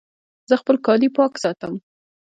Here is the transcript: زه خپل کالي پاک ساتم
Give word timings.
زه 0.49 0.55
خپل 0.61 0.75
کالي 0.85 1.09
پاک 1.17 1.33
ساتم 1.43 1.73